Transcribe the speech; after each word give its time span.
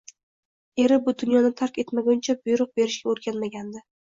Eri 0.83 0.97
bu 1.09 1.13
dunyoni 1.25 1.51
tark 1.61 1.79
etmaguncha 1.85 2.37
buyruq 2.41 2.75
berishga 2.81 3.15
o`rganmagandi 3.17 3.89